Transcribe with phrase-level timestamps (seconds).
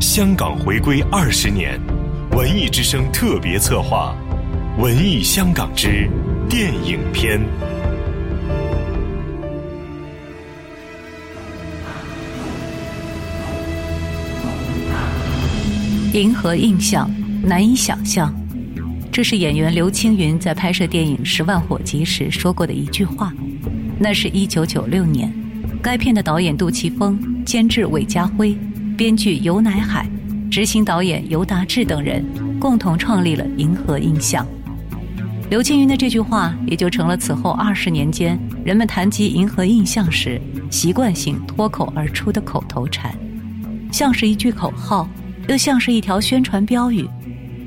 [0.00, 1.80] 香港回归二十年，
[2.32, 4.14] 文艺之声特别策划
[4.80, 6.08] 《文艺香港之
[6.48, 7.40] 电影篇》。
[16.12, 17.10] 银河印象
[17.42, 18.34] 难以想象，
[19.10, 23.32] 这是演员刘青云在拍摄电影《十万火急》时说过的一句话。
[23.98, 25.32] 那是一九九六年，
[25.82, 28.56] 该片的导演杜琪峰、监制韦家辉、
[28.96, 30.08] 编剧尤乃海、
[30.50, 32.24] 执行导演尤达志等人
[32.58, 34.46] 共同创立了银河印象。
[35.50, 43.14] 刘青云的这句话也就成了此后二十年间人们谈及银河印象时习惯性脱口而出的口头禅，
[43.92, 45.08] 像是一句口号。
[45.48, 47.08] 又像是一条宣传标语。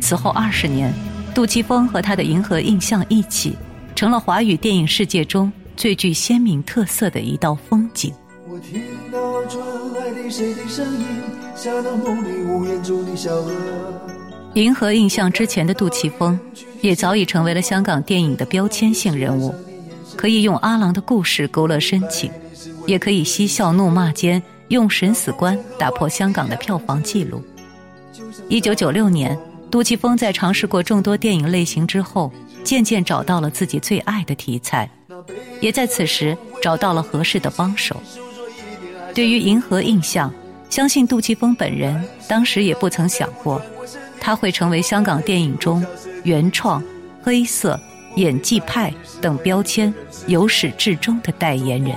[0.00, 0.90] 此后二十年，
[1.34, 3.54] 杜琪峰和他的银河印象一起，
[3.94, 8.10] 成了华语电影世界中最具鲜明特色的一道风景。
[8.56, 11.06] 我听到传来的谁的声音，
[11.54, 13.52] 像那梦里无言中的小河。
[14.54, 16.40] 银河印象之前的杜琪峰，
[16.80, 19.54] 也早已成为了香港电影的标签性人物，
[20.16, 22.30] 可以用阿郎的故事勾勒深情，
[22.86, 27.42] 也可以嬉笑怒骂间用审死官打破香港的票房纪录。
[28.48, 29.38] 一九九六年，
[29.70, 32.32] 杜琪峰在尝试过众多电影类型之后，
[32.64, 34.88] 渐渐找到了自己最爱的题材，
[35.60, 37.94] 也在此时找到了合适的帮手。
[39.16, 40.30] 对于银河印象，
[40.68, 43.62] 相信杜琪峰本人当时也不曾想过，
[44.20, 45.82] 他会成为香港电影中
[46.24, 46.84] 原创、
[47.22, 47.80] 黑色、
[48.16, 48.92] 演技派
[49.22, 49.92] 等标签
[50.26, 51.96] 由始至终的代言人。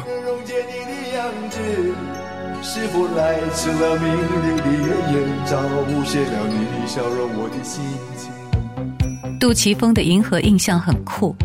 [2.63, 5.61] 是否来自了命令的原因，彰
[6.05, 7.83] 显了你的笑容，我的心
[8.15, 9.37] 情。
[9.41, 11.35] 杜琪峰的银河印象很酷，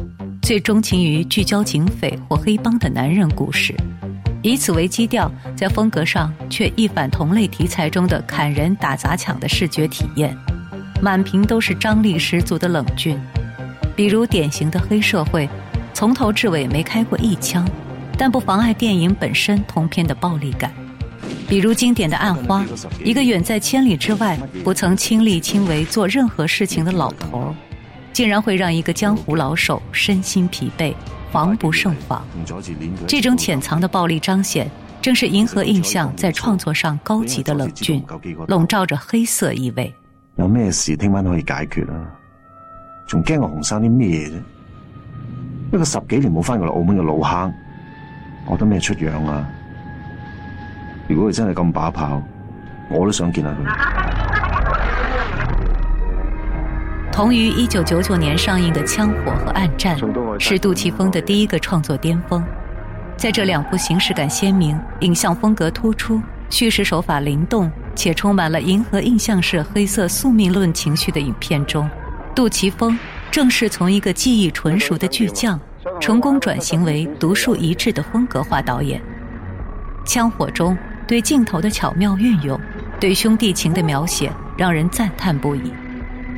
[0.40, 3.74] 最钟情于聚焦警匪或黑帮的男人故事，
[4.44, 10.36] 以此为基调，在风格上却一反同类题材中的砍人打砸抢的视觉体验，
[11.00, 13.18] 满屏都是张力十足的冷峻。
[13.96, 15.48] 比如典型的黑社会，
[15.94, 17.66] 从头至尾没开过一枪，
[18.18, 20.70] 但不妨碍电影本身通篇的暴力感。
[21.48, 22.62] 比如经典的《暗花》，
[23.02, 27.54] 一个远在千里之外、不曾亲力亲为做任何事情的老头，
[28.12, 30.92] 竟然会让一个江湖老手身心疲惫、
[31.34, 32.24] 防不胜防。
[33.08, 34.70] 这种潜藏的暴力彰显，
[35.02, 38.00] 正是银河印象在创作上高级的冷峻，
[38.46, 39.92] 笼罩着黑色意味。
[40.36, 42.06] 有咩事听晚可以解决啊？
[43.08, 44.32] 仲惊我红生啲咩啫？
[45.72, 47.52] 一个十几年冇翻过嚟澳门嘅老坑，
[48.46, 49.44] 我得咩出样啊？
[51.08, 52.22] 如果佢真系咁把炮，
[52.90, 54.03] 我都想见下佢。
[57.14, 59.96] 同于一九九九年上映的《枪火》和《暗战》，
[60.40, 62.44] 是杜琪峰的第一个创作巅峰。
[63.16, 66.20] 在这两部形式感鲜明、影像风格突出、
[66.50, 71.88] 叙事手法灵动且充满了银河印象式黑色宿命论情绪的影片中，
[72.34, 72.98] 杜琪峰
[73.30, 75.56] 正是从一个技艺纯熟的巨匠，
[76.00, 79.00] 成功转型为独树一帜的风格化导演。
[80.04, 80.76] 《枪火》中。
[81.06, 82.58] 对镜头的巧妙运用，
[82.98, 85.60] 对兄弟情的描写，让人赞叹不已。《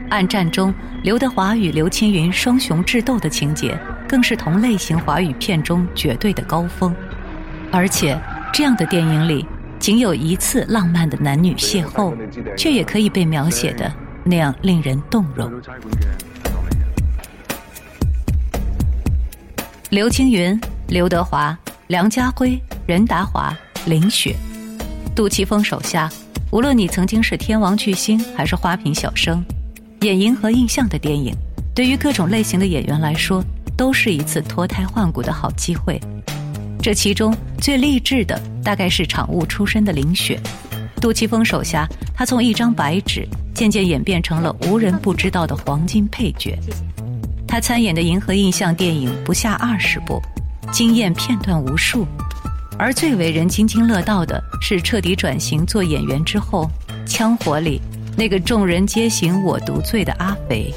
[0.08, 0.72] 暗战》中
[1.02, 3.78] 刘德华与刘青云双雄智斗的情节，
[4.08, 6.94] 更是同类型华语片中绝对的高峰。
[7.72, 8.18] 而且，
[8.52, 9.44] 这样的电影里，
[9.78, 12.14] 仅有一次浪漫的男女邂逅，
[12.56, 13.92] 却也可以被描写的
[14.24, 15.52] 那样令人动容。
[19.90, 20.58] 刘青云、
[20.88, 21.56] 刘德华、
[21.88, 23.56] 梁家辉、任达华、
[23.86, 24.34] 林雪。
[25.14, 26.10] 杜琪峰手下，
[26.50, 29.44] 无论你曾经是天王巨星还是花瓶小生，
[30.02, 31.34] 演银河印象的电影，
[31.74, 33.42] 对于各种类型的演员来说，
[33.76, 36.00] 都是一次脱胎换骨的好机会。
[36.82, 40.38] 这其中最励志的，大概是场务出身的林雪。
[41.00, 46.58] 杜琪峰手下，他从一张白纸，渐渐演变成了无人不知道的黄金配角。
[47.48, 50.20] 他参演的银河印象电影不下二十部，
[50.72, 52.06] 惊艳片段无数。
[52.78, 56.70] 而最为人津津乐道的是，彻底转型做演员之后，
[57.10, 57.80] 《枪火》里
[58.18, 60.72] 那个众人皆醒我独醉的阿肥，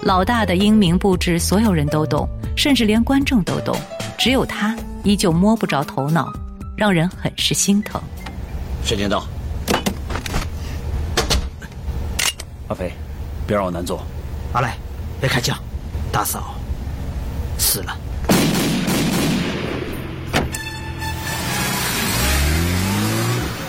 [0.00, 2.26] 老大的英明布置，所有人都懂，
[2.56, 3.76] 甚至连观众都懂，
[4.16, 6.32] 只有他依旧摸不着头脑，
[6.74, 8.00] 让人很是心疼。
[8.82, 9.26] 时间到，
[12.68, 12.90] 阿飞，
[13.46, 14.02] 别让我难做。
[14.54, 14.74] 阿来，
[15.20, 15.54] 别开枪，
[16.10, 16.54] 大嫂
[17.58, 17.94] 死了。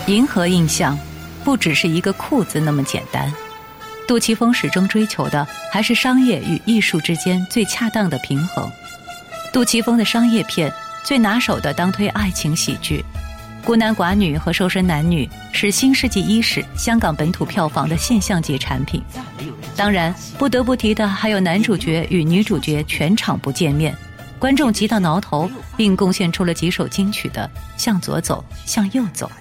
[0.07, 0.97] 银河印象，
[1.43, 3.31] 不只是一个酷字那么简单。
[4.07, 8.69] 杜琪峰始终追求的还是商业与艺术之间最恰当的平衡。
[9.53, 10.71] 杜琪峰的商业片
[11.03, 13.03] 最拿手的当推爱情喜剧，
[13.65, 19.01] 《孤男寡女和瘦身男女是新世纪伊始香港本土票房的现象级产品。
[19.75, 23.95] 当然，不得不提的还有男主角与女主角全场不见面，
[24.37, 27.49] 观众急到挠头，并贡献出了几首金曲的
[27.81, 29.31] 《向左走，向右走》。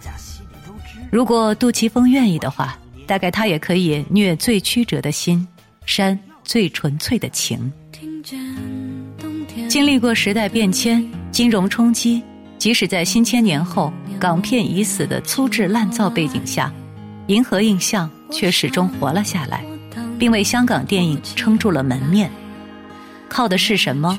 [1.11, 5.45] 如果杜琪峰愿意的话，大概他也可以虐最曲折的心，
[5.85, 7.73] 煽最纯粹的情。
[9.69, 12.23] 经历过时代变迁、金融冲击，
[12.59, 16.73] 即使在新千年后港片已死的粗制滥造背景下，
[17.27, 19.65] 银河映像却始终活了下来，
[20.17, 22.31] 并为香港电影撑住了门面。
[23.29, 24.17] 靠的是什么？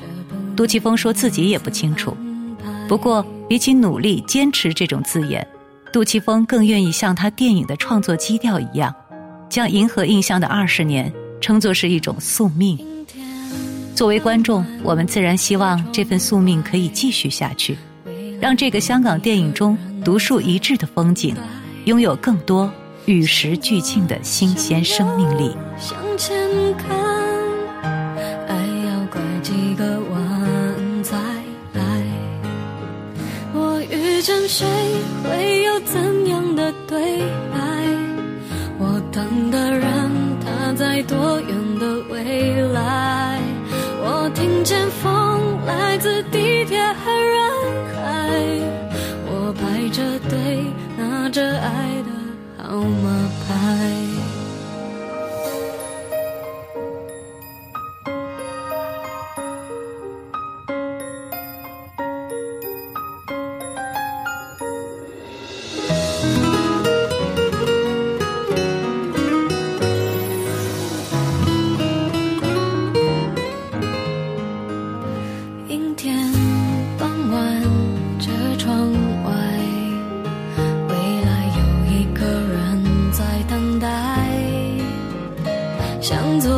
[0.57, 2.15] 杜琪峰说自己也不清楚。
[2.89, 5.47] 不过，比起努力、坚持这种字眼。
[5.91, 8.95] 杜琪峰更愿意像他电影的创作基调一样，
[9.49, 11.11] 将银河印象的二十年
[11.41, 12.79] 称作是一种宿命。
[13.93, 17.77] 作为观众，我们自然希望这份宿命可以继续下去，
[18.39, 21.35] 让这个香港电影中独树一帜的风景，
[21.83, 22.71] 拥有更多
[23.05, 25.53] 与时俱进的新鲜生命力。
[25.77, 26.33] 向前
[26.77, 26.87] 看，
[34.21, 34.67] 遇见谁？
[35.23, 37.17] 会有怎样的对
[37.51, 37.57] 白？
[38.77, 41.17] 我等的人他在多
[86.01, 86.49] 向左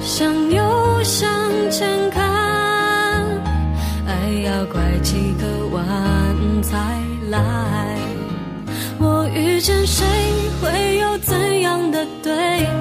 [0.00, 1.28] 向右向
[1.68, 2.22] 前看
[4.06, 5.82] 爱要拐几个弯
[6.62, 6.78] 才
[7.28, 7.98] 来。
[9.00, 10.06] 我遇见谁
[10.62, 12.32] 会有怎样的对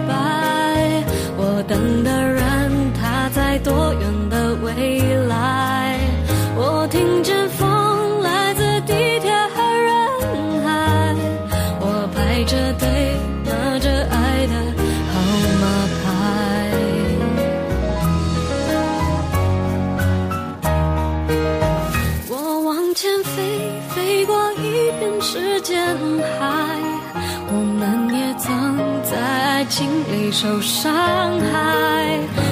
[0.08, 1.04] 白？
[1.36, 6.00] 我等的人他在多远的未来？
[6.56, 7.47] 我听见
[29.78, 32.47] 心里受伤害。